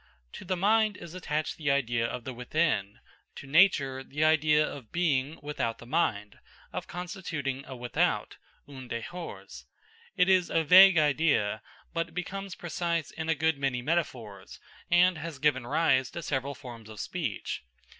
[0.33, 2.99] To the mind is attached the idea of the within,
[3.35, 6.39] to nature the idea of being without the mind,
[6.73, 8.37] of constituting a "without"
[8.67, 9.65] (un dehors).
[10.17, 11.61] It is a vague idea,
[11.93, 14.59] but becomes precise in a good many metaphors,
[14.89, 17.63] and has given rise to several forms of speech.